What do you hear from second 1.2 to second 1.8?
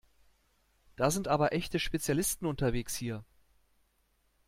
aber echte